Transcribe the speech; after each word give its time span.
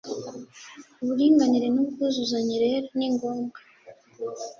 Uburinganire 1.01 1.67
n’ubwuzuzanye 1.71 2.55
rero 2.63 2.87
ni 2.97 3.07
ngombwa 3.13 3.59